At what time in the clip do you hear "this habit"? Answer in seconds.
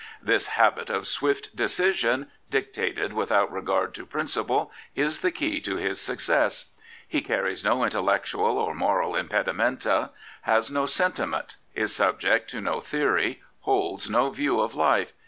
0.19-0.89